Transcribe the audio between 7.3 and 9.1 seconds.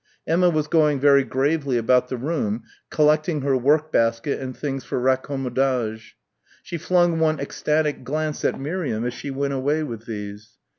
ecstatic glance at Miriam